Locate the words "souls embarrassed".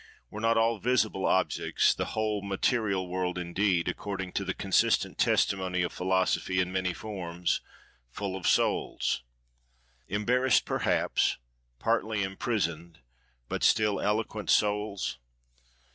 8.47-10.65